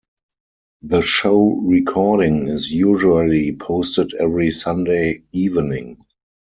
[0.81, 5.99] The show recording is usually posted every Sunday evening.